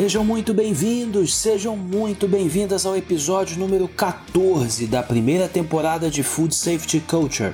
Sejam 0.00 0.24
muito 0.24 0.54
bem-vindos, 0.54 1.36
sejam 1.36 1.76
muito 1.76 2.26
bem-vindas 2.26 2.86
ao 2.86 2.96
episódio 2.96 3.58
número 3.58 3.86
14 3.86 4.86
da 4.86 5.02
primeira 5.02 5.46
temporada 5.46 6.10
de 6.10 6.22
Food 6.22 6.54
Safety 6.54 7.00
Culture, 7.00 7.52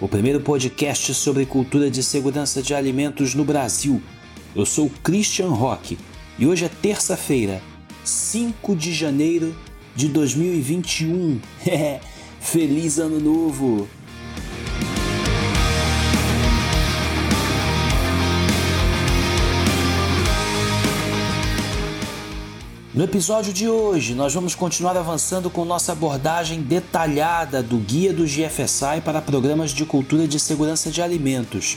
o 0.00 0.08
primeiro 0.08 0.40
podcast 0.40 1.14
sobre 1.14 1.46
cultura 1.46 1.88
de 1.88 2.02
segurança 2.02 2.60
de 2.60 2.74
alimentos 2.74 3.36
no 3.36 3.44
Brasil. 3.44 4.02
Eu 4.52 4.66
sou 4.66 4.90
Christian 5.04 5.50
Roque 5.50 5.96
e 6.36 6.44
hoje 6.44 6.64
é 6.64 6.68
terça-feira, 6.68 7.62
5 8.02 8.74
de 8.74 8.92
janeiro 8.92 9.54
de 9.94 10.08
2021. 10.08 11.38
Feliz 12.40 12.98
Ano 12.98 13.20
Novo! 13.20 13.88
No 22.96 23.04
episódio 23.04 23.52
de 23.52 23.68
hoje, 23.68 24.14
nós 24.14 24.32
vamos 24.32 24.54
continuar 24.54 24.96
avançando 24.96 25.50
com 25.50 25.66
nossa 25.66 25.92
abordagem 25.92 26.62
detalhada 26.62 27.62
do 27.62 27.76
Guia 27.76 28.10
do 28.10 28.24
GFSI 28.24 29.02
para 29.04 29.20
programas 29.20 29.72
de 29.72 29.84
cultura 29.84 30.26
de 30.26 30.40
segurança 30.40 30.90
de 30.90 31.02
alimentos. 31.02 31.76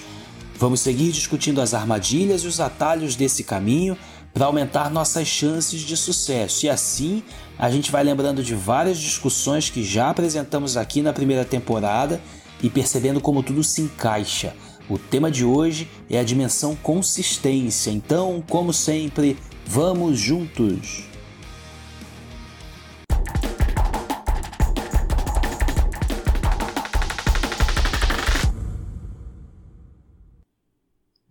Vamos 0.57 0.79
seguir 0.79 1.11
discutindo 1.11 1.59
as 1.59 1.73
armadilhas 1.73 2.43
e 2.43 2.47
os 2.47 2.61
atalhos 2.61 3.17
desse 3.17 3.43
caminho 3.43 3.97
para 4.33 4.45
aumentar 4.45 4.89
nossas 4.89 5.27
chances 5.27 5.81
de 5.81 5.97
sucesso. 5.97 6.65
E 6.65 6.69
assim, 6.69 7.21
a 7.57 7.69
gente 7.69 7.91
vai 7.91 8.01
lembrando 8.01 8.41
de 8.41 8.55
várias 8.55 8.97
discussões 8.97 9.69
que 9.69 9.83
já 9.83 10.11
apresentamos 10.11 10.77
aqui 10.77 11.01
na 11.01 11.11
primeira 11.11 11.43
temporada 11.43 12.21
e 12.63 12.69
percebendo 12.69 13.19
como 13.19 13.43
tudo 13.43 13.61
se 13.61 13.81
encaixa. 13.81 14.55
O 14.89 14.97
tema 14.97 15.29
de 15.29 15.43
hoje 15.43 15.85
é 16.09 16.17
a 16.17 16.23
dimensão 16.23 16.77
consistência. 16.77 17.91
Então, 17.91 18.41
como 18.47 18.71
sempre, 18.71 19.37
vamos 19.67 20.17
juntos! 20.17 21.08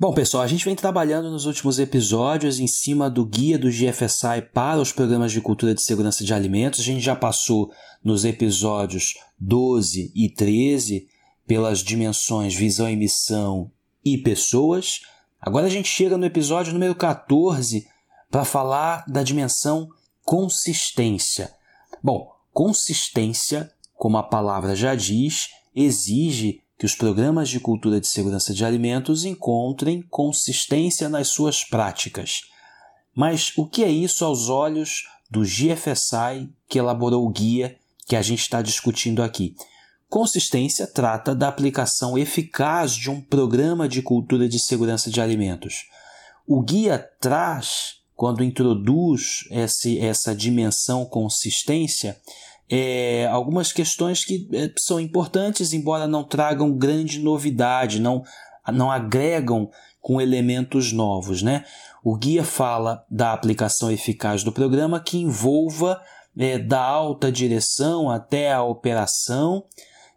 Bom, 0.01 0.15
pessoal, 0.15 0.45
a 0.45 0.47
gente 0.47 0.65
vem 0.65 0.77
trabalhando 0.77 1.29
nos 1.29 1.45
últimos 1.45 1.81
episódios 1.81 2.61
em 2.61 2.69
cima 2.69 3.11
do 3.11 3.27
guia 3.27 3.59
do 3.59 3.69
GFSI 3.69 4.43
para 4.55 4.81
os 4.81 4.93
programas 4.93 5.33
de 5.33 5.41
cultura 5.41 5.75
de 5.75 5.83
segurança 5.83 6.23
de 6.23 6.33
alimentos. 6.33 6.79
A 6.79 6.85
gente 6.85 7.01
já 7.01 7.17
passou 7.17 7.73
nos 8.05 8.25
episódios 8.25 9.15
12 9.41 10.13
e 10.15 10.29
13 10.29 11.09
pelas 11.49 11.81
dimensões 11.81 12.55
visão 12.55 12.89
e 12.89 12.95
missão 12.95 13.73
e 14.05 14.17
pessoas. 14.17 15.01
Agora 15.41 15.67
a 15.67 15.71
gente 15.71 15.89
chega 15.89 16.17
no 16.17 16.27
episódio 16.27 16.73
número 16.73 16.95
14 16.95 17.85
para 18.31 18.45
falar 18.45 19.05
da 19.09 19.25
dimensão 19.25 19.89
consistência. 20.25 21.53
Bom, 22.01 22.31
consistência, 22.53 23.69
como 23.95 24.17
a 24.17 24.23
palavra 24.23 24.77
já 24.77 24.95
diz, 24.95 25.49
exige 25.75 26.63
que 26.79 26.87
os 26.87 26.95
programas 26.95 27.49
de 27.49 27.59
cultura 27.59 28.01
de 28.01 28.07
segurança 28.07 28.55
de 28.55 28.65
alimentos 28.65 29.25
encontrem 29.25 30.01
consistência 30.03 31.09
nas 31.09 31.29
suas 31.29 31.65
práticas. 31.65 32.43
Mas 33.15 33.53
o 33.57 33.67
que 33.67 33.83
é 33.83 33.91
isso 33.91 34.25
aos 34.25 34.49
olhos 34.49 35.03
do 35.29 35.43
GFSI 35.43 36.49
que 36.69 36.79
elaborou 36.79 37.27
o 37.27 37.31
guia 37.31 37.77
que 38.07 38.15
a 38.15 38.23
gente 38.23 38.43
está 38.43 38.63
discutindo 38.63 39.25
aqui? 39.25 39.57
Consistência 40.09 40.87
trata 40.87 41.35
da 41.35 41.49
aplicação 41.49 42.17
eficaz 42.17 42.95
de 42.95 43.11
um 43.11 43.21
programa 43.21 43.89
de 43.89 44.01
cultura 44.01 44.49
de 44.49 44.59
segurança 44.59 45.11
de 45.11 45.21
alimentos. 45.21 45.85
O 46.47 46.63
guia 46.63 46.99
traz, 47.21 47.97
quando 48.15 48.45
introduz 48.45 49.47
esse, 49.51 49.99
essa 49.99 50.35
dimensão 50.35 51.05
consistência, 51.05 52.19
é, 52.71 53.27
algumas 53.31 53.73
questões 53.73 54.25
que 54.25 54.49
é, 54.53 54.71
são 54.79 55.01
importantes, 55.01 55.73
embora 55.73 56.07
não 56.07 56.23
tragam 56.23 56.77
grande 56.77 57.19
novidade, 57.19 58.01
não, 58.01 58.23
não 58.73 58.91
agregam 58.91 59.71
com 60.01 60.21
elementos 60.21 60.93
novos. 60.93 61.43
Né? 61.43 61.65
O 62.05 62.17
guia 62.17 62.45
fala 62.45 63.05
da 63.11 63.33
aplicação 63.33 63.91
eficaz 63.91 64.45
do 64.45 64.53
programa 64.53 65.01
que 65.01 65.19
envolva 65.19 66.01
é, 66.37 66.59
da 66.59 66.81
alta 66.81 67.33
direção 67.33 68.11
até 68.11 68.53
a 68.53 68.63
operação. 68.63 69.65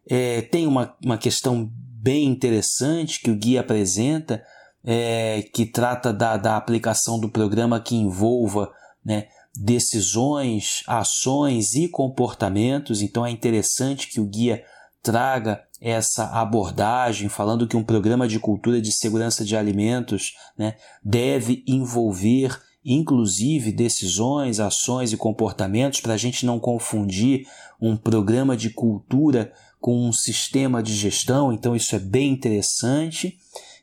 É, 0.10 0.42
tem 0.42 0.68
uma, 0.68 0.96
uma 1.04 1.18
questão 1.18 1.70
bem 1.74 2.26
interessante 2.26 3.22
que 3.22 3.32
o 3.32 3.36
guia 3.36 3.62
apresenta, 3.62 4.44
é, 4.84 5.44
que 5.54 5.66
trata 5.66 6.12
da, 6.12 6.38
da 6.38 6.58
aplicação 6.58 7.20
do 7.20 7.30
programa 7.30 7.80
que 7.80 7.96
envolva 7.96 8.72
né, 9.06 9.28
decisões, 9.56 10.84
ações 10.88 11.76
e 11.76 11.88
comportamentos. 11.88 13.02
Então 13.02 13.26
é 13.26 13.32
interessante 13.32 14.08
que 14.08 14.20
o 14.20 14.26
guia 14.26 14.64
traga 15.04 15.64
essa 15.80 16.28
abordagem, 16.28 17.28
falando 17.28 17.68
que 17.68 17.76
um 17.76 17.84
programa 17.84 18.28
de 18.28 18.40
cultura 18.40 18.80
de 18.80 18.92
segurança 18.92 19.44
de 19.44 19.56
alimentos 19.56 20.34
né, 20.58 20.76
deve 21.04 21.64
envolver 21.68 22.60
inclusive 22.84 23.72
decisões, 23.72 24.60
ações 24.60 25.14
e 25.14 25.18
comportamentos, 25.18 26.02
para 26.02 26.14
a 26.14 26.18
gente 26.18 26.46
não 26.46 26.60
confundir 26.60 27.46
um 27.80 27.96
programa 27.96 28.58
de 28.58 28.72
cultura 28.72 29.54
com 29.80 30.08
um 30.08 30.12
sistema 30.12 30.82
de 30.82 30.94
gestão. 30.96 31.54
Então, 31.54 31.76
isso 31.76 31.96
é 31.96 32.00
bem 32.00 32.32
interessante. 32.32 33.38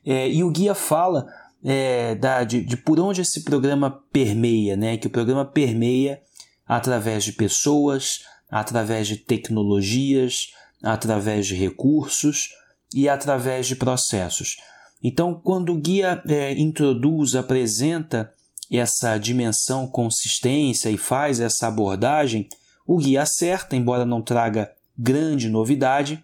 É, 0.05 0.29
e 0.29 0.43
o 0.43 0.51
guia 0.51 0.75
fala 0.75 1.27
é, 1.65 2.15
da, 2.15 2.45
de, 2.45 2.63
de 2.63 2.77
por 2.77 3.01
onde 3.01 3.21
esse 3.21 3.43
programa 3.43 4.03
permeia, 4.13 4.77
né? 4.77 4.97
Que 4.97 5.07
o 5.07 5.11
programa 5.11 5.45
permeia 5.45 6.21
através 6.67 7.25
de 7.25 7.33
pessoas, 7.33 8.21
através 8.51 9.09
de 9.09 9.17
tecnologias, 9.17 10.53
através 10.83 11.47
de 11.47 11.55
recursos 11.55 12.51
e 12.95 13.09
através 13.09 13.67
de 13.67 13.77
processos. 13.77 14.57
Então, 15.03 15.35
quando 15.35 15.73
o 15.73 15.79
guia 15.79 16.23
é, 16.29 16.53
introduz, 16.53 17.35
apresenta 17.35 18.33
essa 18.71 19.17
dimensão 19.17 19.87
consistência 19.87 20.91
e 20.91 20.99
faz 20.99 21.41
essa 21.41 21.69
abordagem, 21.69 22.49
o 22.87 22.99
guia 22.99 23.23
acerta, 23.23 23.77
embora 23.77 24.05
não 24.05 24.21
traga 24.21 24.71
grande 24.97 25.49
novidade, 25.49 26.23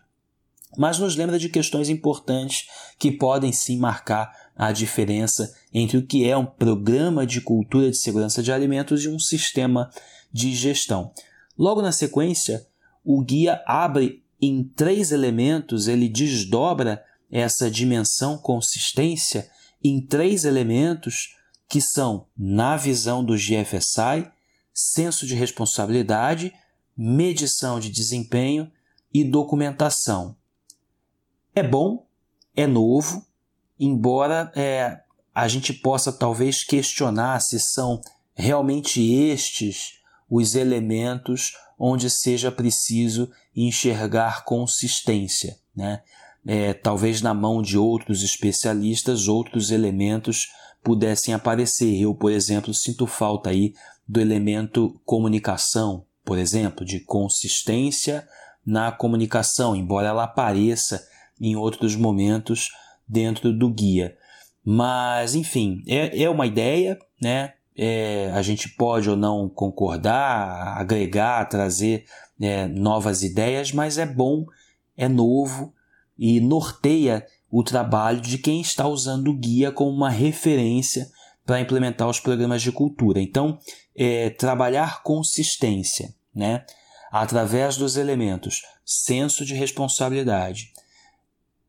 mas 0.77 0.99
nos 0.99 1.16
lembra 1.16 1.39
de 1.39 1.49
questões 1.49 1.89
importantes 1.89 2.66
que 2.99 3.12
podem 3.12 3.53
sim 3.53 3.78
marcar 3.78 4.33
a 4.56 4.72
diferença 4.72 5.54
entre 5.72 5.97
o 5.97 6.06
que 6.06 6.28
é 6.28 6.37
um 6.37 6.47
programa 6.47 7.26
de 7.26 7.41
cultura 7.41 7.91
de 7.91 7.97
segurança 7.97 8.42
de 8.42 8.53
alimentos 8.53 9.04
e 9.04 9.09
um 9.09 9.19
sistema 9.19 9.91
de 10.32 10.54
gestão. 10.54 11.12
Logo 11.59 11.82
na 11.82 11.92
sequência, 11.92 12.66
o 13.04 13.22
guia 13.22 13.62
abre 13.66 14.22
em 14.41 14.65
três 14.65 15.10
elementos, 15.12 15.88
ele 15.88 16.09
desdobra 16.09 17.04
essa 17.31 17.70
dimensão 17.70 18.38
consistência 18.38 19.50
em 19.82 20.00
três 20.00 20.44
elementos 20.44 21.36
que 21.69 21.81
são, 21.81 22.26
na 22.36 22.76
visão 22.76 23.25
do 23.25 23.34
GFSI, 23.34 24.31
senso 24.72 25.26
de 25.26 25.34
responsabilidade, 25.34 26.53
medição 26.97 27.81
de 27.81 27.91
desempenho 27.91 28.71
e 29.12 29.25
documentação. 29.25 30.36
É 31.54 31.62
bom, 31.62 32.06
é 32.54 32.66
novo, 32.66 33.25
embora 33.78 34.52
é, 34.54 35.00
a 35.34 35.48
gente 35.48 35.72
possa 35.72 36.12
talvez 36.12 36.62
questionar 36.62 37.40
se 37.40 37.58
são 37.58 38.00
realmente 38.34 39.00
estes 39.02 40.00
os 40.30 40.54
elementos 40.54 41.53
onde 41.78 42.09
seja 42.09 42.50
preciso 42.50 43.30
enxergar 43.54 44.44
consistência. 44.44 45.59
Né? 45.74 46.03
É, 46.47 46.72
talvez 46.72 47.21
na 47.21 47.34
mão 47.34 47.62
de 47.62 47.76
outros 47.76 48.22
especialistas 48.22 49.28
outros 49.28 49.71
elementos 49.71 50.48
pudessem 50.82 51.34
aparecer. 51.34 52.00
Eu, 52.00 52.15
por 52.15 52.30
exemplo, 52.30 52.74
sinto 52.74 53.06
falta 53.06 53.50
aí 53.50 53.74
do 54.06 54.20
elemento 54.20 55.00
comunicação, 55.04 56.04
por 56.24 56.38
exemplo, 56.38 56.84
de 56.84 57.00
consistência 57.00 58.27
na 58.65 58.92
comunicação, 58.92 59.74
embora 59.74 60.09
ela 60.09 60.24
apareça 60.24 61.06
em 61.41 61.56
outros 61.56 61.97
momentos 61.97 62.70
dentro 63.06 63.53
do 63.53 63.71
guia. 63.72 64.16
Mas, 64.65 65.34
enfim, 65.34 65.83
é, 65.86 66.22
é 66.22 66.30
uma 66.30 66.47
ideia, 66.47 66.98
né? 67.21 67.53
É, 67.77 68.30
a 68.33 68.41
gente 68.41 68.68
pode 68.68 69.10
ou 69.10 69.16
não 69.16 69.48
concordar, 69.48 70.78
agregar, 70.78 71.45
trazer 71.48 72.04
é, 72.41 72.66
novas 72.68 73.22
ideias, 73.22 73.72
mas 73.72 73.98
é 73.98 74.06
bom, 74.06 74.47
é 74.97 75.09
novo 75.09 75.74
e 76.16 76.41
norteia 76.41 77.27
o 77.51 77.65
trabalho 77.65 78.21
de 78.21 78.39
quem 78.39 78.60
está 78.60 78.86
usando 78.86 79.28
o 79.28 79.36
guia 79.36 79.72
como 79.72 79.91
uma 79.91 80.09
referência 80.09 81.09
para 81.45 81.60
implementar 81.60 82.09
os 82.09 82.21
programas 82.21 82.62
de 82.62 82.71
cultura. 82.71 83.21
Então, 83.21 83.59
é, 83.95 84.30
trabalhar 84.30 85.03
consistência, 85.03 86.15
né? 86.34 86.65
através 87.15 87.77
dos 87.77 87.97
elementos 87.97 88.62
senso 88.84 89.45
de 89.45 89.54
responsabilidade, 89.54 90.72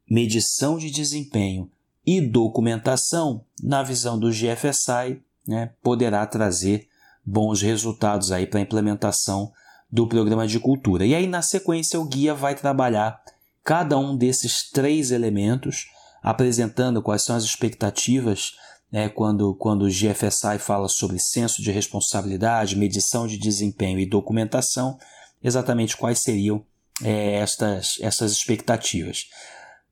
medição 0.10 0.78
de 0.78 0.90
desempenho 0.92 1.70
e 2.06 2.22
documentação, 2.22 3.44
na 3.62 3.82
visão 3.82 4.20
do 4.20 4.30
GFSI, 4.30 5.22
né, 5.48 5.72
poderá 5.82 6.26
trazer 6.26 6.88
bons 7.26 7.62
resultados 7.62 8.32
aí 8.32 8.46
para 8.46 8.60
a 8.60 8.64
implementação 8.64 9.52
do 9.92 10.08
programa 10.08 10.48
de 10.48 10.60
cultura. 10.60 11.06
E 11.06 11.16
aí, 11.16 11.26
na 11.26 11.42
sequência, 11.42 12.00
o 12.00 12.06
guia 12.06 12.34
vai 12.34 12.54
trabalhar 12.54 13.20
cada 13.64 13.98
um 13.98 14.16
desses 14.16 14.70
três 14.70 15.10
elementos, 15.10 15.88
apresentando 16.22 17.02
quais 17.02 17.24
são 17.24 17.36
as 17.36 17.44
expectativas 17.44 18.54
né, 18.92 19.10
quando, 19.10 19.56
quando 19.56 19.84
o 19.84 19.90
GFSI 19.90 20.60
fala 20.60 20.88
sobre 20.88 21.20
senso 21.20 21.62
de 21.62 21.72
responsabilidade, 21.72 22.78
medição 22.78 23.26
de 23.26 23.38
desempenho 23.38 24.00
e 24.00 24.06
documentação, 24.06 24.98
exatamente 25.44 25.98
quais 25.98 26.20
seriam 26.20 26.64
é, 27.04 27.36
estas, 27.40 27.98
essas 28.02 28.32
expectativas. 28.32 29.28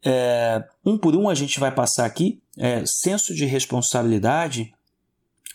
É, 0.06 0.64
um 0.86 0.98
por 0.98 1.16
um 1.16 1.30
a 1.30 1.36
gente 1.36 1.60
vai 1.60 1.74
passar 1.74 2.06
aqui. 2.06 2.42
É, 2.58 2.84
senso 2.86 3.34
de 3.34 3.46
responsabilidade 3.46 4.74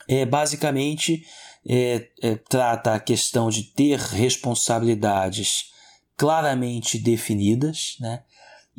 é 0.09 0.25
basicamente 0.25 1.23
é, 1.69 2.09
é, 2.23 2.35
trata 2.37 2.95
a 2.95 3.01
questão 3.01 3.51
de 3.51 3.65
ter 3.65 3.99
responsabilidades 3.99 5.71
claramente 6.17 6.99
definidas, 6.99 7.97
né? 8.01 8.23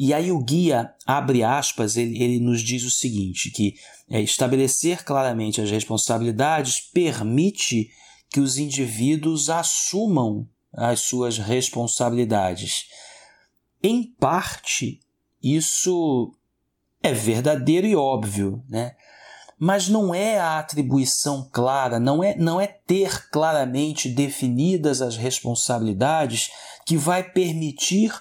E 0.01 0.13
aí 0.13 0.31
o 0.31 0.41
guia, 0.41 0.93
abre 1.05 1.43
aspas, 1.43 1.97
ele, 1.97 2.23
ele 2.23 2.39
nos 2.39 2.61
diz 2.61 2.83
o 2.83 2.89
seguinte, 2.89 3.51
que 3.51 3.75
é, 4.09 4.21
estabelecer 4.21 5.03
claramente 5.03 5.59
as 5.59 5.69
responsabilidades 5.69 6.79
permite 6.79 7.89
que 8.31 8.39
os 8.39 8.57
indivíduos 8.57 9.49
assumam 9.49 10.47
as 10.73 11.01
suas 11.01 11.37
responsabilidades. 11.37 12.85
Em 13.83 14.03
parte, 14.03 15.01
isso 15.41 16.31
é 17.01 17.13
verdadeiro 17.13 17.87
e 17.87 17.95
óbvio, 17.95 18.63
né? 18.69 18.95
mas 19.57 19.89
não 19.89 20.15
é 20.15 20.39
a 20.39 20.57
atribuição 20.57 21.49
clara, 21.51 21.99
não 21.99 22.23
é, 22.23 22.35
não 22.37 22.61
é 22.61 22.67
ter 22.67 23.29
claramente 23.29 24.07
definidas 24.07 25.01
as 25.01 25.17
responsabilidades 25.17 26.49
que 26.85 26.95
vai 26.95 27.23
permitir 27.23 28.13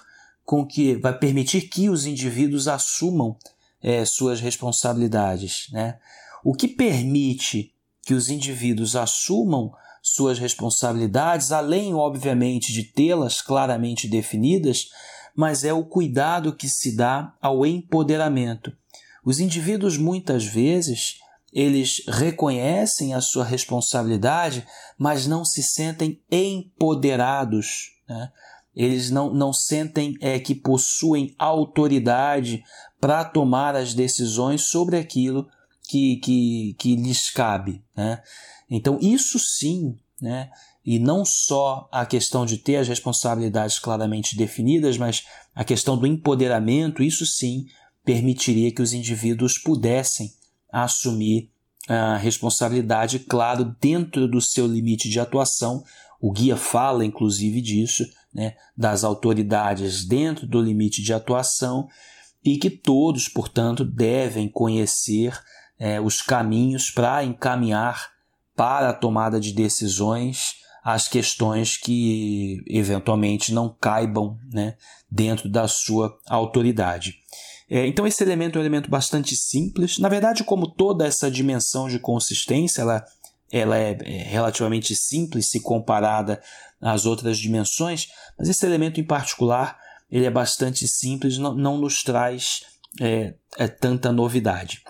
com 0.43 0.65
que 0.65 0.95
vai 0.95 1.17
permitir 1.17 1.69
que 1.69 1.89
os 1.89 2.05
indivíduos 2.05 2.67
assumam 2.67 3.37
é, 3.83 4.03
suas 4.03 4.41
responsabilidades. 4.41 5.67
Né? 5.71 5.99
O 6.43 6.53
que 6.53 6.67
permite 6.67 7.71
que 8.01 8.15
os 8.15 8.29
indivíduos 8.29 8.95
assumam 8.95 9.71
suas 10.01 10.39
responsabilidades, 10.39 11.51
além, 11.51 11.93
obviamente, 11.93 12.73
de 12.73 12.83
tê-las 12.83 13.41
claramente 13.41 14.07
definidas, 14.07 14.89
mas 15.35 15.63
é 15.63 15.73
o 15.73 15.83
cuidado 15.83 16.55
que 16.55 16.67
se 16.67 16.95
dá 16.95 17.33
ao 17.41 17.65
empoderamento. 17.65 18.71
Os 19.23 19.39
indivíduos 19.39 19.97
muitas 19.97 20.45
vezes 20.45 21.19
eles 21.51 22.03
reconhecem 22.07 23.13
a 23.13 23.21
sua 23.21 23.43
responsabilidade, 23.43 24.65
mas 24.97 25.25
não 25.25 25.43
se 25.43 25.63
sentem 25.63 26.21
empoderados. 26.31 27.91
Né? 28.07 28.31
Eles 28.75 29.09
não, 29.09 29.33
não 29.33 29.51
sentem 29.51 30.15
é, 30.21 30.39
que 30.39 30.53
possuem 30.53 31.35
autoridade 31.39 32.63
para 32.99 33.25
tomar 33.25 33.75
as 33.75 33.93
decisões 33.93 34.63
sobre 34.63 34.97
aquilo 34.97 35.47
que, 35.87 36.17
que, 36.17 36.75
que 36.77 36.95
lhes 36.95 37.29
cabe. 37.29 37.83
Né? 37.95 38.21
Então, 38.69 38.99
isso 39.01 39.39
sim, 39.39 39.97
né? 40.21 40.51
E 40.85 40.97
não 40.97 41.25
só 41.25 41.87
a 41.91 42.05
questão 42.05 42.45
de 42.45 42.57
ter 42.57 42.77
as 42.77 42.87
responsabilidades 42.87 43.79
claramente 43.79 44.35
definidas, 44.35 44.97
mas 44.97 45.23
a 45.53 45.63
questão 45.63 45.97
do 45.97 46.07
empoderamento, 46.07 47.03
isso 47.03 47.25
sim 47.25 47.65
permitiria 48.03 48.71
que 48.71 48.81
os 48.81 48.93
indivíduos 48.93 49.57
pudessem 49.57 50.33
assumir 50.71 51.51
a 51.87 52.17
responsabilidade, 52.17 53.19
claro, 53.19 53.75
dentro 53.79 54.27
do 54.27 54.39
seu 54.39 54.67
limite 54.67 55.09
de 55.09 55.19
atuação. 55.19 55.83
O 56.21 56.31
guia 56.31 56.55
fala, 56.55 57.03
inclusive, 57.03 57.61
disso, 57.61 58.05
né, 58.33 58.55
das 58.77 59.03
autoridades 59.03 60.05
dentro 60.05 60.47
do 60.47 60.61
limite 60.61 61.01
de 61.01 61.13
atuação 61.13 61.87
e 62.43 62.57
que 62.57 62.69
todos, 62.69 63.27
portanto, 63.27 63.83
devem 63.83 64.47
conhecer 64.47 65.37
é, 65.77 65.99
os 65.99 66.21
caminhos 66.21 66.91
para 66.91 67.23
encaminhar 67.23 68.11
para 68.55 68.89
a 68.89 68.93
tomada 68.93 69.39
de 69.39 69.53
decisões 69.53 70.55
as 70.83 71.07
questões 71.07 71.77
que 71.77 72.63
eventualmente 72.67 73.53
não 73.53 73.69
caibam 73.69 74.37
né, 74.51 74.75
dentro 75.09 75.49
da 75.49 75.67
sua 75.67 76.17
autoridade. 76.27 77.15
É, 77.69 77.85
então 77.85 78.07
esse 78.07 78.23
elemento 78.23 78.57
é 78.57 78.59
um 78.59 78.63
elemento 78.63 78.89
bastante 78.89 79.35
simples. 79.35 79.99
Na 79.99 80.09
verdade, 80.09 80.43
como 80.43 80.67
toda 80.67 81.05
essa 81.05 81.29
dimensão 81.29 81.87
de 81.87 81.99
consistência, 81.99 82.81
ela, 82.81 83.05
ela 83.51 83.77
é, 83.77 83.97
é 84.03 84.23
relativamente 84.23 84.95
simples 84.95 85.49
se 85.49 85.59
comparada 85.59 86.41
às 86.81 87.05
outras 87.05 87.37
dimensões, 87.37 88.07
mas 88.37 88.49
esse 88.49 88.65
elemento 88.65 88.99
em 88.99 89.03
particular 89.03 89.77
ele 90.09 90.25
é 90.25 90.31
bastante 90.31 90.87
simples, 90.87 91.37
não, 91.37 91.53
não 91.53 91.77
nos 91.77 92.01
traz 92.01 92.61
é, 92.99 93.35
é, 93.57 93.67
tanta 93.67 94.11
novidade. 94.11 94.81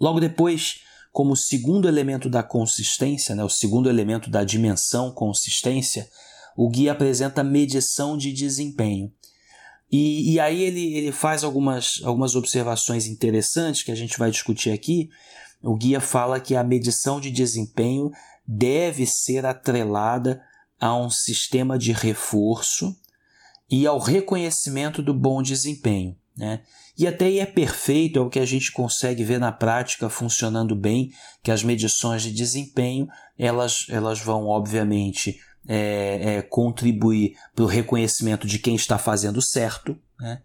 Logo 0.00 0.18
depois, 0.18 0.80
como 1.12 1.36
segundo 1.36 1.86
elemento 1.86 2.30
da 2.30 2.42
consistência, 2.42 3.34
né, 3.34 3.44
o 3.44 3.48
segundo 3.48 3.88
elemento 3.88 4.30
da 4.30 4.42
dimensão 4.42 5.12
consistência, 5.12 6.08
o 6.56 6.70
guia 6.70 6.92
apresenta 6.92 7.44
medição 7.44 8.16
de 8.16 8.32
desempenho. 8.32 9.12
E, 9.90 10.32
e 10.32 10.40
aí 10.40 10.62
ele, 10.62 10.94
ele 10.94 11.12
faz 11.12 11.44
algumas, 11.44 12.00
algumas 12.02 12.34
observações 12.34 13.06
interessantes 13.06 13.82
que 13.82 13.92
a 13.92 13.94
gente 13.94 14.18
vai 14.18 14.30
discutir 14.30 14.70
aqui. 14.70 15.10
O 15.62 15.76
guia 15.76 16.00
fala 16.00 16.40
que 16.40 16.56
a 16.56 16.64
medição 16.64 17.20
de 17.20 17.30
desempenho 17.30 18.10
deve 18.46 19.04
ser 19.04 19.44
atrelada 19.44 20.42
a 20.80 20.96
um 20.96 21.10
sistema 21.10 21.78
de 21.78 21.92
reforço 21.92 22.96
e 23.70 23.86
ao 23.86 23.98
reconhecimento 23.98 25.02
do 25.02 25.12
bom 25.12 25.42
desempenho. 25.42 26.16
Né? 26.36 26.60
E 26.96 27.06
até 27.06 27.26
aí 27.26 27.38
é 27.40 27.46
perfeito, 27.46 28.18
é 28.18 28.22
o 28.22 28.30
que 28.30 28.38
a 28.38 28.46
gente 28.46 28.72
consegue 28.72 29.22
ver 29.22 29.38
na 29.38 29.52
prática 29.52 30.08
funcionando 30.08 30.74
bem, 30.74 31.10
que 31.42 31.50
as 31.50 31.62
medições 31.62 32.22
de 32.22 32.32
desempenho 32.32 33.06
elas, 33.38 33.86
elas 33.88 34.20
vão, 34.20 34.46
obviamente, 34.46 35.38
é, 35.66 36.36
é, 36.36 36.42
contribuir 36.42 37.36
para 37.54 37.64
o 37.64 37.68
reconhecimento 37.68 38.46
de 38.46 38.58
quem 38.58 38.74
está 38.74 38.98
fazendo 38.98 39.40
certo, 39.40 39.96
né? 40.18 40.40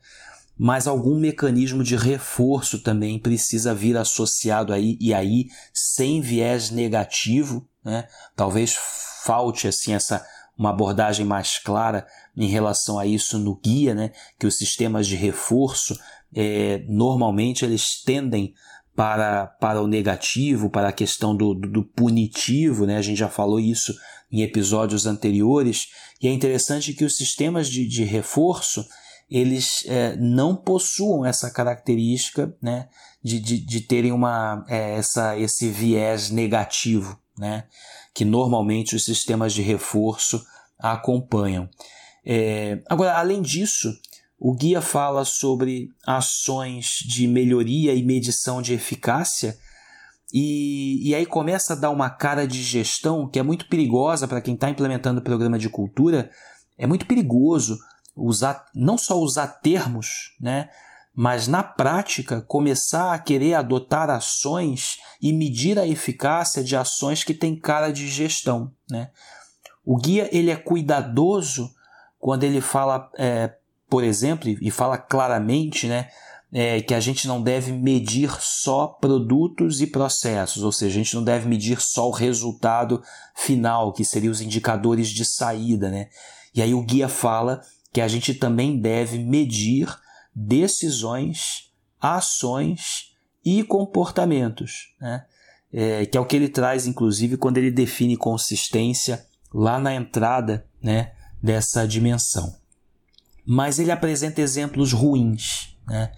mas 0.57 0.87
algum 0.87 1.19
mecanismo 1.19 1.83
de 1.83 1.95
reforço 1.95 2.79
também 2.79 3.19
precisa 3.19 3.73
vir 3.73 3.95
associado 3.97 4.73
aí, 4.73 4.97
e 4.99 5.13
aí 5.13 5.47
sem 5.73 6.21
viés 6.21 6.71
negativo, 6.71 7.67
né? 7.83 8.07
talvez 8.35 8.75
falte 9.23 9.67
assim 9.67 9.93
essa 9.93 10.25
uma 10.57 10.69
abordagem 10.71 11.25
mais 11.25 11.59
clara 11.59 12.05
em 12.35 12.47
relação 12.47 12.97
a 12.97 13.05
isso 13.05 13.37
no 13.37 13.55
guia, 13.55 13.93
né? 13.93 14.11
que 14.39 14.47
os 14.47 14.57
sistemas 14.57 15.07
de 15.07 15.15
reforço 15.15 15.97
é, 16.35 16.83
normalmente 16.87 17.63
eles 17.63 18.01
tendem 18.03 18.53
para, 18.95 19.45
para 19.45 19.81
o 19.81 19.87
negativo, 19.87 20.69
para 20.69 20.89
a 20.89 20.93
questão 20.93 21.35
do, 21.35 21.53
do, 21.53 21.69
do 21.69 21.83
punitivo, 21.83 22.85
né? 22.85 22.97
a 22.97 23.01
gente 23.01 23.19
já 23.19 23.29
falou 23.29 23.59
isso 23.59 23.93
em 24.31 24.41
episódios 24.41 25.05
anteriores, 25.05 25.87
e 26.21 26.27
é 26.27 26.31
interessante 26.31 26.93
que 26.93 27.05
os 27.05 27.15
sistemas 27.15 27.69
de, 27.69 27.87
de 27.87 28.03
reforço 28.03 28.85
eles 29.29 29.83
é, 29.85 30.15
não 30.15 30.55
possuam 30.55 31.25
essa 31.25 31.51
característica 31.51 32.55
né, 32.61 32.87
de, 33.21 33.39
de, 33.39 33.59
de 33.59 33.81
terem 33.81 34.11
uma, 34.11 34.65
é, 34.67 34.95
essa, 34.95 35.37
esse 35.37 35.69
viés 35.69 36.29
negativo, 36.29 37.19
né, 37.37 37.65
que 38.13 38.25
normalmente 38.25 38.95
os 38.95 39.05
sistemas 39.05 39.53
de 39.53 39.61
reforço 39.61 40.43
acompanham. 40.77 41.69
É, 42.25 42.81
agora, 42.89 43.17
além 43.17 43.41
disso, 43.41 43.93
o 44.39 44.53
guia 44.53 44.81
fala 44.81 45.25
sobre 45.25 45.89
ações 46.05 46.99
de 47.05 47.27
melhoria 47.27 47.93
e 47.93 48.03
medição 48.03 48.61
de 48.61 48.73
eficácia 48.73 49.57
e, 50.33 51.09
e 51.09 51.15
aí 51.15 51.25
começa 51.25 51.73
a 51.73 51.75
dar 51.75 51.89
uma 51.89 52.09
cara 52.09 52.45
de 52.45 52.61
gestão 52.61 53.27
que 53.27 53.39
é 53.39 53.43
muito 53.43 53.67
perigosa 53.67 54.27
para 54.27 54.41
quem 54.41 54.53
está 54.53 54.69
implementando 54.69 55.19
o 55.19 55.23
programa 55.23 55.57
de 55.57 55.69
cultura. 55.69 56.29
É 56.77 56.85
muito 56.85 57.05
perigoso 57.05 57.79
usar 58.15 58.65
não 58.75 58.97
só 58.97 59.17
usar 59.19 59.47
termos, 59.47 60.35
né, 60.39 60.69
mas 61.19 61.47
na 61.47 61.63
prática 61.63 62.41
começar 62.41 63.11
a 63.11 63.17
querer 63.17 63.55
adotar 63.55 64.07
ações 64.07 64.99
e 65.19 65.33
medir 65.33 65.79
a 65.79 65.87
eficácia 65.87 66.63
de 66.63 66.75
ações 66.75 67.23
que 67.23 67.33
têm 67.33 67.59
cara 67.59 67.89
de 67.89 68.07
gestão. 68.07 68.71
Né? 68.87 69.09
O 69.83 69.97
guia 69.97 70.29
ele 70.31 70.51
é 70.51 70.55
cuidadoso 70.55 71.71
quando 72.19 72.43
ele 72.43 72.61
fala, 72.61 73.09
é, 73.17 73.51
por 73.89 74.03
exemplo, 74.03 74.47
e 74.61 74.69
fala 74.69 74.95
claramente, 74.95 75.87
né, 75.87 76.07
é, 76.53 76.81
que 76.81 76.93
a 76.93 76.99
gente 76.99 77.27
não 77.27 77.41
deve 77.41 77.71
medir 77.71 78.29
só 78.39 78.85
produtos 78.85 79.81
e 79.81 79.87
processos, 79.87 80.61
ou 80.61 80.71
seja, 80.71 80.99
a 80.99 81.03
gente 81.03 81.15
não 81.15 81.23
deve 81.23 81.47
medir 81.47 81.81
só 81.81 82.07
o 82.07 82.13
resultado 82.13 83.01
final, 83.35 83.91
que 83.91 84.05
seriam 84.05 84.31
os 84.31 84.39
indicadores 84.39 85.09
de 85.09 85.25
saída, 85.25 85.89
né? 85.89 86.09
E 86.53 86.61
aí 86.61 86.75
o 86.75 86.83
guia 86.83 87.09
fala 87.09 87.61
que 87.91 88.01
a 88.01 88.07
gente 88.07 88.35
também 88.35 88.79
deve 88.79 89.17
medir 89.17 89.87
decisões, 90.39 91.71
ações 91.99 93.15
e 93.43 93.63
comportamentos, 93.63 94.93
né? 95.01 95.25
é, 95.73 96.05
que 96.05 96.15
é 96.15 96.21
o 96.21 96.25
que 96.25 96.35
ele 96.35 96.47
traz, 96.47 96.85
inclusive, 96.85 97.37
quando 97.37 97.57
ele 97.57 97.71
define 97.71 98.15
consistência 98.15 99.25
lá 99.51 99.79
na 99.79 99.95
entrada 99.95 100.67
né, 100.79 101.13
dessa 101.41 101.87
dimensão. 101.87 102.55
Mas 103.43 103.79
ele 103.79 103.91
apresenta 103.91 104.39
exemplos 104.39 104.93
ruins. 104.93 105.75
Né? 105.87 106.11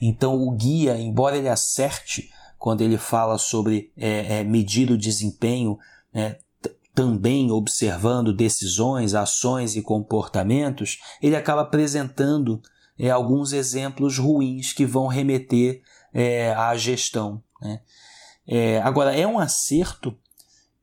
Então, 0.00 0.40
o 0.40 0.52
guia, 0.52 0.96
embora 0.96 1.36
ele 1.36 1.48
acerte 1.48 2.30
quando 2.56 2.80
ele 2.80 2.96
fala 2.96 3.38
sobre 3.38 3.92
é, 3.96 4.38
é, 4.38 4.44
medir 4.44 4.90
o 4.92 4.96
desempenho, 4.96 5.76
né, 6.12 6.36
também 6.94 7.50
observando 7.50 8.32
decisões, 8.32 9.14
ações 9.14 9.74
e 9.74 9.82
comportamentos, 9.82 10.98
ele 11.20 11.34
acaba 11.34 11.62
apresentando 11.62 12.62
é, 12.98 13.10
alguns 13.10 13.52
exemplos 13.52 14.18
ruins 14.18 14.72
que 14.72 14.86
vão 14.86 15.06
remeter 15.06 15.82
é, 16.12 16.52
à 16.52 16.76
gestão. 16.76 17.42
Né? 17.60 17.80
É, 18.46 18.80
agora, 18.82 19.14
é 19.14 19.26
um 19.26 19.38
acerto 19.38 20.16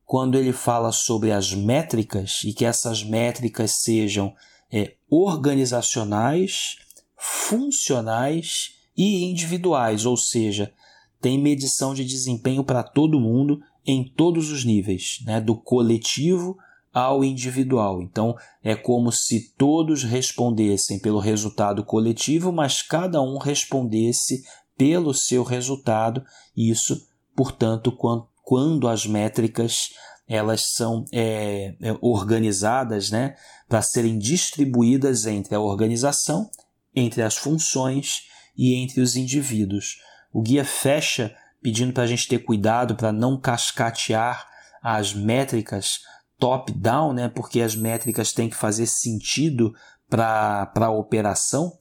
quando 0.04 0.36
ele 0.36 0.52
fala 0.52 0.92
sobre 0.92 1.32
as 1.32 1.54
métricas 1.54 2.42
e 2.44 2.52
que 2.52 2.64
essas 2.64 3.02
métricas 3.02 3.82
sejam 3.82 4.34
é, 4.70 4.94
organizacionais, 5.08 6.76
funcionais 7.16 8.74
e 8.96 9.24
individuais, 9.24 10.04
ou 10.04 10.16
seja, 10.16 10.72
tem 11.20 11.38
medição 11.38 11.94
de 11.94 12.04
desempenho 12.04 12.64
para 12.64 12.82
todo 12.82 13.20
mundo 13.20 13.62
em 13.86 14.04
todos 14.04 14.50
os 14.50 14.64
níveis, 14.64 15.20
né? 15.24 15.40
do 15.40 15.56
coletivo 15.56 16.58
ao 16.92 17.24
individual. 17.24 18.02
Então, 18.02 18.36
é 18.62 18.74
como 18.74 19.10
se 19.10 19.54
todos 19.56 20.02
respondessem 20.02 20.98
pelo 20.98 21.18
resultado 21.18 21.84
coletivo, 21.84 22.52
mas 22.52 22.82
cada 22.82 23.20
um 23.22 23.38
respondesse 23.38 24.42
pelo 24.76 25.14
seu 25.14 25.42
resultado. 25.42 26.22
Isso, 26.56 27.06
portanto, 27.34 27.96
quando, 28.42 28.88
as 28.88 29.06
métricas 29.06 29.90
elas 30.28 30.72
são 30.74 31.04
é, 31.12 31.74
é, 31.80 31.96
organizadas 32.00 33.10
né, 33.10 33.34
para 33.68 33.82
serem 33.82 34.18
distribuídas 34.18 35.26
entre 35.26 35.54
a 35.54 35.60
organização, 35.60 36.50
entre 36.94 37.22
as 37.22 37.36
funções 37.36 38.22
e 38.56 38.74
entre 38.74 39.00
os 39.00 39.16
indivíduos. 39.16 39.98
O 40.32 40.40
guia 40.40 40.64
fecha 40.64 41.34
pedindo 41.60 41.92
para 41.92 42.04
a 42.04 42.06
gente 42.06 42.28
ter 42.28 42.38
cuidado 42.38 42.94
para 42.96 43.12
não 43.12 43.38
cascatear 43.38 44.46
as 44.82 45.14
métricas 45.14 46.00
top-down, 46.42 47.12
né, 47.12 47.28
porque 47.28 47.60
as 47.60 47.76
métricas 47.76 48.32
têm 48.32 48.50
que 48.50 48.56
fazer 48.56 48.86
sentido 48.86 49.72
para 50.10 50.68
a 50.74 50.90
operação. 50.90 51.72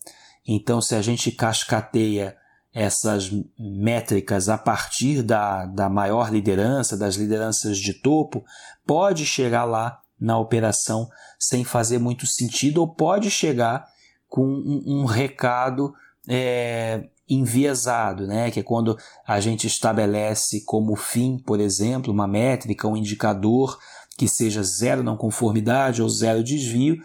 Então, 0.47 0.79
se 0.79 0.93
a 0.93 1.01
gente 1.01 1.31
cascateia 1.31 2.37
essas 2.71 3.31
métricas 3.57 4.49
a 4.49 4.59
partir 4.59 5.23
da, 5.23 5.65
da 5.65 5.89
maior 5.89 6.31
liderança, 6.31 6.95
das 6.95 7.15
lideranças 7.15 7.79
de 7.79 7.91
topo, 7.95 8.45
pode 8.85 9.25
chegar 9.25 9.63
lá 9.63 9.99
na 10.19 10.37
operação 10.37 11.09
sem 11.39 11.63
fazer 11.63 11.97
muito 11.97 12.27
sentido 12.27 12.81
ou 12.81 12.87
pode 12.87 13.31
chegar 13.31 13.87
com 14.29 14.45
um, 14.45 15.01
um 15.01 15.05
recado 15.05 15.91
é, 16.29 17.09
enviesado, 17.27 18.27
né? 18.27 18.51
que 18.51 18.59
é 18.59 18.63
quando 18.63 18.95
a 19.27 19.39
gente 19.39 19.65
estabelece 19.65 20.63
como 20.65 20.95
fim, 20.95 21.39
por 21.39 21.59
exemplo, 21.59 22.13
uma 22.13 22.27
métrica, 22.27 22.87
um 22.87 22.95
indicador 22.95 23.79
que 24.21 24.29
seja 24.29 24.61
zero 24.61 25.01
não 25.01 25.17
conformidade 25.17 25.99
ou 25.99 26.07
zero 26.07 26.43
desvio, 26.43 27.03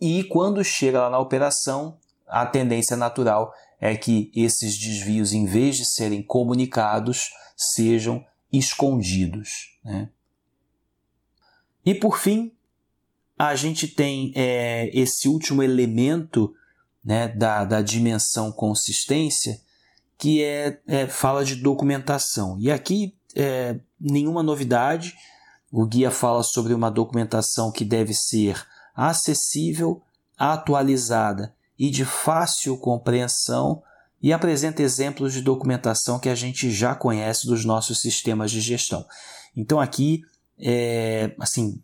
e 0.00 0.22
quando 0.22 0.62
chega 0.62 1.00
lá 1.00 1.10
na 1.10 1.18
operação, 1.18 1.98
a 2.24 2.46
tendência 2.46 2.96
natural 2.96 3.52
é 3.80 3.96
que 3.96 4.30
esses 4.32 4.78
desvios, 4.78 5.32
em 5.32 5.44
vez 5.44 5.76
de 5.76 5.84
serem 5.84 6.22
comunicados, 6.22 7.30
sejam 7.56 8.24
escondidos. 8.52 9.76
Né? 9.84 10.08
E 11.84 11.96
por 11.96 12.16
fim, 12.16 12.52
a 13.36 13.56
gente 13.56 13.88
tem 13.88 14.32
é, 14.36 14.88
esse 14.96 15.26
último 15.26 15.64
elemento 15.64 16.54
né, 17.04 17.26
da, 17.26 17.64
da 17.64 17.82
dimensão 17.82 18.52
consistência, 18.52 19.60
que 20.16 20.44
é, 20.44 20.80
é 20.86 21.08
fala 21.08 21.44
de 21.44 21.56
documentação. 21.56 22.56
E 22.60 22.70
aqui 22.70 23.16
é, 23.34 23.80
nenhuma 24.00 24.44
novidade. 24.44 25.12
O 25.72 25.86
guia 25.86 26.10
fala 26.10 26.42
sobre 26.42 26.74
uma 26.74 26.90
documentação 26.90 27.72
que 27.72 27.82
deve 27.82 28.12
ser 28.12 28.62
acessível, 28.94 30.02
atualizada 30.36 31.54
e 31.78 31.88
de 31.88 32.04
fácil 32.04 32.76
compreensão 32.76 33.82
e 34.22 34.34
apresenta 34.34 34.82
exemplos 34.82 35.32
de 35.32 35.40
documentação 35.40 36.18
que 36.18 36.28
a 36.28 36.34
gente 36.34 36.70
já 36.70 36.94
conhece 36.94 37.46
dos 37.46 37.64
nossos 37.64 38.02
sistemas 38.02 38.50
de 38.50 38.60
gestão. 38.60 39.06
Então 39.56 39.80
aqui, 39.80 40.20
é, 40.58 41.34
assim, 41.40 41.82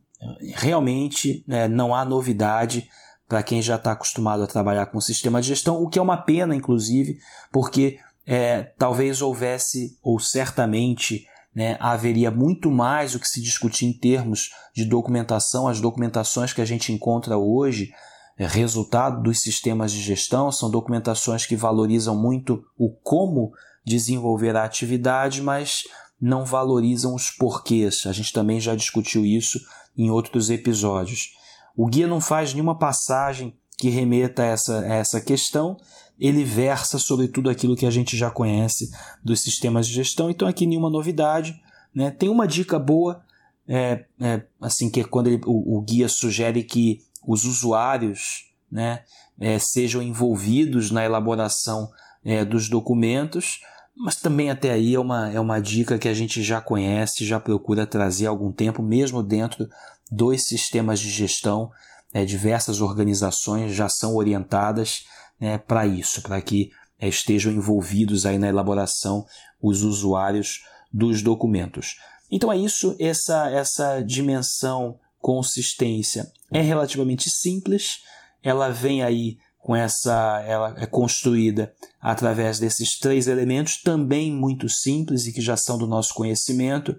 realmente 0.54 1.42
é, 1.48 1.66
não 1.66 1.94
há 1.94 2.04
novidade 2.04 2.88
para 3.26 3.42
quem 3.42 3.62
já 3.62 3.76
está 3.76 3.92
acostumado 3.92 4.42
a 4.42 4.46
trabalhar 4.46 4.86
com 4.86 5.00
sistema 5.00 5.40
de 5.40 5.48
gestão, 5.48 5.82
o 5.82 5.88
que 5.88 5.98
é 5.98 6.02
uma 6.02 6.16
pena, 6.16 6.54
inclusive, 6.54 7.18
porque 7.50 7.98
é, 8.26 8.62
talvez 8.78 9.22
houvesse, 9.22 9.98
ou 10.02 10.18
certamente 10.18 11.26
né, 11.58 11.76
haveria 11.80 12.30
muito 12.30 12.70
mais 12.70 13.16
o 13.16 13.18
que 13.18 13.26
se 13.26 13.42
discutir 13.42 13.84
em 13.84 13.92
termos 13.92 14.50
de 14.72 14.84
documentação. 14.84 15.66
As 15.66 15.80
documentações 15.80 16.52
que 16.52 16.60
a 16.60 16.64
gente 16.64 16.92
encontra 16.92 17.36
hoje, 17.36 17.92
é, 18.38 18.46
resultado 18.46 19.20
dos 19.24 19.40
sistemas 19.40 19.90
de 19.90 20.00
gestão, 20.00 20.52
são 20.52 20.70
documentações 20.70 21.46
que 21.46 21.56
valorizam 21.56 22.16
muito 22.16 22.64
o 22.78 22.88
como 22.88 23.50
desenvolver 23.84 24.54
a 24.54 24.62
atividade, 24.62 25.42
mas 25.42 25.82
não 26.20 26.44
valorizam 26.44 27.12
os 27.12 27.32
porquês. 27.32 28.04
A 28.06 28.12
gente 28.12 28.32
também 28.32 28.60
já 28.60 28.76
discutiu 28.76 29.26
isso 29.26 29.58
em 29.96 30.12
outros 30.12 30.50
episódios. 30.50 31.32
O 31.76 31.88
guia 31.88 32.06
não 32.06 32.20
faz 32.20 32.54
nenhuma 32.54 32.78
passagem 32.78 33.52
que 33.78 33.88
remeta 33.88 34.42
a 34.42 34.46
essa, 34.46 34.80
a 34.80 34.94
essa 34.94 35.20
questão, 35.20 35.76
ele 36.18 36.44
versa 36.44 36.98
sobre 36.98 37.28
tudo 37.28 37.48
aquilo 37.48 37.76
que 37.76 37.86
a 37.86 37.90
gente 37.90 38.16
já 38.16 38.30
conhece 38.30 38.90
dos 39.24 39.40
sistemas 39.40 39.86
de 39.86 39.94
gestão, 39.94 40.28
então 40.28 40.48
aqui 40.48 40.66
nenhuma 40.66 40.90
novidade. 40.90 41.60
Né? 41.94 42.10
Tem 42.10 42.28
uma 42.28 42.46
dica 42.46 42.78
boa, 42.78 43.22
é, 43.68 44.04
é, 44.20 44.42
assim 44.60 44.90
que 44.90 45.00
é 45.00 45.04
quando 45.04 45.28
ele, 45.28 45.40
o, 45.46 45.78
o, 45.78 45.80
guia 45.82 46.08
sugere 46.08 46.64
que 46.64 47.00
os 47.26 47.44
usuários 47.44 48.50
né, 48.70 49.04
é, 49.38 49.58
sejam 49.58 50.02
envolvidos 50.02 50.90
na 50.90 51.04
elaboração 51.04 51.90
é, 52.24 52.44
dos 52.44 52.68
documentos, 52.68 53.60
mas 53.94 54.16
também 54.16 54.50
até 54.50 54.72
aí 54.72 54.94
é 54.94 55.00
uma, 55.00 55.30
é 55.30 55.38
uma 55.38 55.60
dica 55.60 55.98
que 55.98 56.08
a 56.08 56.14
gente 56.14 56.42
já 56.42 56.60
conhece, 56.60 57.26
já 57.26 57.38
procura 57.38 57.86
trazer 57.86 58.26
há 58.26 58.30
algum 58.30 58.50
tempo, 58.50 58.82
mesmo 58.82 59.22
dentro 59.22 59.68
dos 60.10 60.44
sistemas 60.44 60.98
de 60.98 61.10
gestão. 61.10 61.70
É, 62.12 62.24
diversas 62.24 62.80
organizações 62.80 63.74
já 63.74 63.88
são 63.88 64.16
orientadas 64.16 65.04
né, 65.38 65.58
para 65.58 65.86
isso, 65.86 66.22
para 66.22 66.40
que 66.40 66.70
é, 66.98 67.08
estejam 67.08 67.52
envolvidos 67.52 68.24
aí 68.24 68.38
na 68.38 68.48
elaboração 68.48 69.26
os 69.60 69.82
usuários 69.82 70.62
dos 70.92 71.22
documentos. 71.22 71.96
Então 72.30 72.52
é 72.52 72.56
isso, 72.56 72.96
essa, 72.98 73.50
essa 73.50 74.00
dimensão 74.00 74.98
consistência 75.20 76.30
é 76.52 76.60
relativamente 76.60 77.28
simples, 77.28 78.00
ela 78.42 78.70
vem 78.70 79.02
aí 79.02 79.38
com 79.58 79.74
essa, 79.74 80.42
ela 80.46 80.74
é 80.78 80.86
construída 80.86 81.72
através 82.00 82.58
desses 82.58 82.98
três 82.98 83.26
elementos, 83.26 83.82
também 83.82 84.32
muito 84.32 84.68
simples 84.68 85.26
e 85.26 85.32
que 85.32 85.40
já 85.40 85.56
são 85.56 85.76
do 85.76 85.86
nosso 85.86 86.14
conhecimento, 86.14 86.96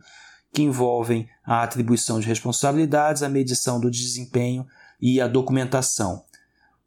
que 0.53 0.61
envolvem 0.61 1.27
a 1.45 1.63
atribuição 1.63 2.19
de 2.19 2.27
responsabilidades, 2.27 3.23
a 3.23 3.29
medição 3.29 3.79
do 3.79 3.89
desempenho 3.89 4.65
e 4.99 5.21
a 5.21 5.27
documentação. 5.27 6.23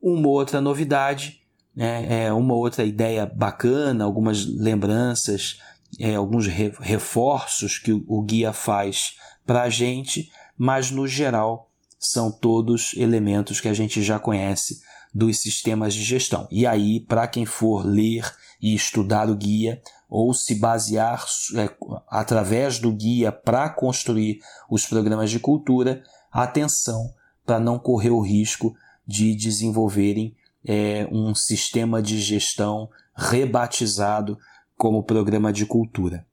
Uma 0.01 0.29
outra 0.29 0.61
novidade, 0.61 1.43
né, 1.75 2.25
é 2.25 2.33
uma 2.33 2.55
outra 2.55 2.85
ideia 2.85 3.25
bacana, 3.25 4.05
algumas 4.05 4.45
lembranças, 4.45 5.59
é, 5.99 6.15
alguns 6.15 6.47
reforços 6.47 7.79
que 7.79 7.93
o 7.93 8.23
guia 8.23 8.53
faz 8.53 9.17
para 9.47 9.63
a 9.63 9.69
gente, 9.69 10.31
mas 10.57 10.91
no 10.91 11.07
geral 11.07 11.71
são 11.99 12.31
todos 12.31 12.95
elementos 12.97 13.61
que 13.61 13.69
a 13.69 13.75
gente 13.75 14.03
já 14.03 14.19
conhece 14.19 14.81
dos 15.15 15.39
sistemas 15.41 15.95
de 15.95 16.03
gestão. 16.03 16.49
E 16.51 16.67
aí, 16.67 17.01
para 17.01 17.27
quem 17.27 17.45
for 17.45 17.87
ler 17.87 18.31
e 18.61 18.75
estudar 18.75 19.29
o 19.29 19.37
guia, 19.37 19.81
ou 20.09 20.35
se 20.35 20.55
basear 20.55 21.25
é, 21.57 21.71
através 22.09 22.79
do 22.79 22.93
guia 22.93 23.33
para 23.33 23.71
construir 23.71 24.41
os 24.71 24.85
programas 24.85 25.31
de 25.31 25.39
cultura, 25.39 26.03
atenção 26.31 27.11
para 27.45 27.61
não 27.61 27.79
correr 27.79 28.11
o 28.11 28.21
risco 28.21 28.75
de 29.07 29.35
desenvolverem 29.35 30.35
é, 30.65 31.09
um 31.11 31.35
sistema 31.35 32.01
de 32.01 32.21
gestão 32.21 32.89
rebatizado 33.15 34.39
como 34.77 35.03
programa 35.03 35.53
de 35.53 35.67
cultura. 35.67 36.27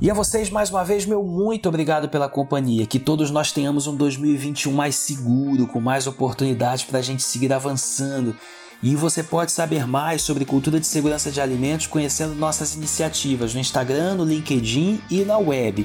E 0.00 0.08
a 0.08 0.14
vocês, 0.14 0.48
mais 0.48 0.70
uma 0.70 0.84
vez, 0.84 1.04
meu 1.04 1.24
muito 1.24 1.68
obrigado 1.68 2.08
pela 2.08 2.28
companhia. 2.28 2.86
Que 2.86 3.00
todos 3.00 3.32
nós 3.32 3.50
tenhamos 3.50 3.88
um 3.88 3.96
2021 3.96 4.72
mais 4.72 4.94
seguro, 4.94 5.66
com 5.66 5.80
mais 5.80 6.06
oportunidades 6.06 6.84
para 6.84 7.00
a 7.00 7.02
gente 7.02 7.22
seguir 7.22 7.52
avançando 7.52 8.36
E 8.80 8.94
você 8.94 9.24
pode 9.24 9.50
saber 9.50 9.88
mais 9.88 10.22
sobre 10.22 10.44
cultura 10.44 10.78
de 10.78 10.86
segurança 10.86 11.32
de 11.32 11.40
alimentos 11.40 11.88
conhecendo 11.88 12.34
nossas 12.34 12.76
iniciativas 12.76 13.52
no 13.52 13.60
Instagram, 13.60 14.14
no 14.14 14.24
LinkedIn 14.24 15.00
e 15.10 15.24
na 15.24 15.36
web. 15.36 15.84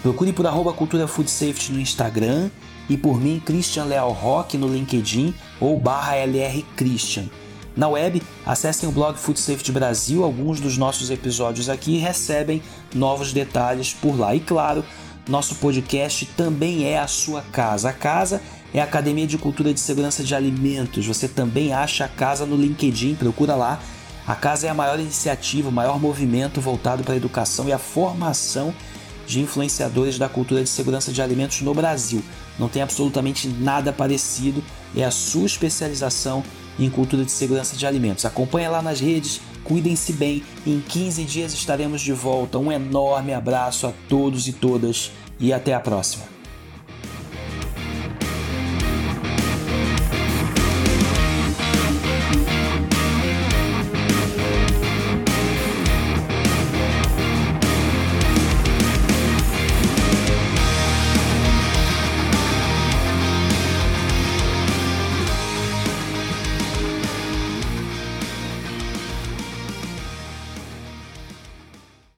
Procure 0.00 0.32
por 0.32 0.46
arroba 0.46 0.72
Cultura 0.72 1.06
Food 1.06 1.30
Safety 1.30 1.72
no 1.72 1.80
Instagram 1.80 2.48
e 2.88 2.96
por 2.96 3.20
mim, 3.20 3.42
Christian 3.44 3.84
Leal 3.84 4.10
Rock 4.12 4.56
no 4.56 4.66
LinkedIn 4.66 5.34
ou 5.60 5.78
barra 5.78 6.16
LR 6.16 6.64
Christian. 6.76 7.26
Na 7.76 7.88
web, 7.88 8.22
acessem 8.44 8.88
o 8.88 8.92
blog 8.92 9.18
Food 9.18 9.38
Safety 9.38 9.70
Brasil, 9.70 10.24
alguns 10.24 10.60
dos 10.60 10.78
nossos 10.78 11.10
episódios 11.10 11.68
aqui 11.68 11.98
recebem 11.98 12.62
novos 12.94 13.34
detalhes 13.34 13.92
por 13.92 14.18
lá. 14.18 14.34
E 14.34 14.40
claro, 14.40 14.82
nosso 15.28 15.54
podcast 15.56 16.24
também 16.36 16.84
é 16.84 16.98
a 16.98 17.06
sua 17.06 17.42
casa. 17.42 17.90
A 17.90 17.92
casa 17.92 18.40
é 18.72 18.80
a 18.80 18.84
Academia 18.84 19.26
de 19.26 19.36
Cultura 19.36 19.74
de 19.74 19.80
Segurança 19.80 20.22
de 20.22 20.34
Alimentos. 20.34 21.06
Você 21.06 21.26
também 21.26 21.72
acha 21.72 22.04
a 22.04 22.08
casa 22.08 22.46
no 22.46 22.56
LinkedIn, 22.56 23.14
procura 23.16 23.54
lá. 23.54 23.80
A 24.26 24.34
casa 24.34 24.66
é 24.66 24.70
a 24.70 24.74
maior 24.74 25.00
iniciativa, 25.00 25.68
o 25.68 25.72
maior 25.72 25.98
movimento 25.98 26.60
voltado 26.60 27.02
para 27.02 27.14
a 27.14 27.16
educação 27.16 27.68
e 27.68 27.72
a 27.72 27.78
formação 27.78 28.72
de 29.26 29.40
influenciadores 29.40 30.18
da 30.18 30.28
cultura 30.28 30.62
de 30.62 30.68
segurança 30.68 31.12
de 31.12 31.20
alimentos 31.20 31.60
no 31.62 31.74
Brasil. 31.74 32.22
Não 32.58 32.68
tem 32.68 32.82
absolutamente 32.82 33.48
nada 33.48 33.92
parecido, 33.92 34.62
é 34.94 35.04
a 35.04 35.10
sua 35.10 35.46
especialização 35.46 36.44
em 36.78 36.90
cultura 36.90 37.24
de 37.24 37.30
segurança 37.30 37.76
de 37.76 37.86
alimentos. 37.86 38.24
Acompanhe 38.24 38.68
lá 38.68 38.82
nas 38.82 39.00
redes, 39.00 39.40
cuidem-se 39.64 40.12
bem. 40.12 40.42
Em 40.66 40.80
15 40.80 41.24
dias 41.24 41.52
estaremos 41.52 42.00
de 42.00 42.12
volta. 42.12 42.58
Um 42.58 42.72
enorme 42.72 43.32
abraço 43.32 43.86
a 43.86 43.92
todos 44.08 44.48
e 44.48 44.52
todas 44.52 45.10
e 45.38 45.52
até 45.52 45.74
a 45.74 45.80
próxima. 45.80 46.39